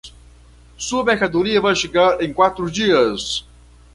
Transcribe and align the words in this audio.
Sua 0.79 1.03
mercadoria 1.03 1.61
vai 1.61 1.75
chegar 1.75 2.23
em 2.23 2.33
quatro 2.33 2.71
dias. 2.71 3.45